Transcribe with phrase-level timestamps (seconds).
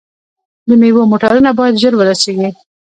[0.67, 2.49] د میوو موټرونه باید ژر ورسیږي.